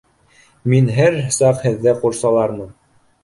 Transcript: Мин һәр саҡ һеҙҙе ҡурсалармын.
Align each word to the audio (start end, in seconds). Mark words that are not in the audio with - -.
Мин 0.73 0.87
һәр 0.99 1.17
саҡ 1.37 1.61
һеҙҙе 1.67 1.95
ҡурсалармын. 2.05 2.73